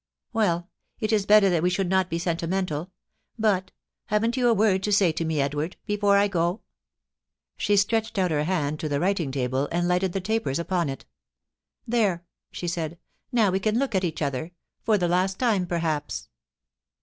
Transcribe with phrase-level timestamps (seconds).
[0.33, 0.67] Well;
[0.99, 2.89] it is better that we should not be sentimental—
[3.47, 3.71] but,
[4.07, 6.61] haven't you a word to say to me, Edward, before I go?'
[7.59, 11.05] She stretched out her hand to the writing table, and lighted the tapers upon it
[11.49, 14.53] * There,' she said;* now we can look at each other—
[14.85, 16.29] for the last time, perhaps.'